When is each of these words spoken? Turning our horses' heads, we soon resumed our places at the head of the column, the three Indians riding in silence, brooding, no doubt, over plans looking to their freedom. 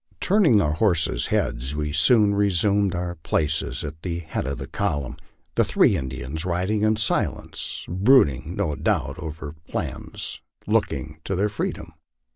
Turning 0.19 0.59
our 0.59 0.71
horses' 0.73 1.27
heads, 1.27 1.75
we 1.75 1.91
soon 1.91 2.33
resumed 2.33 2.95
our 2.95 3.13
places 3.13 3.83
at 3.83 4.01
the 4.01 4.17
head 4.17 4.47
of 4.47 4.57
the 4.57 4.65
column, 4.65 5.15
the 5.53 5.63
three 5.63 5.95
Indians 5.95 6.43
riding 6.43 6.81
in 6.81 6.95
silence, 6.95 7.85
brooding, 7.87 8.55
no 8.55 8.75
doubt, 8.75 9.17
over 9.19 9.53
plans 9.69 10.41
looking 10.65 11.19
to 11.23 11.35
their 11.35 11.49
freedom. 11.49 11.93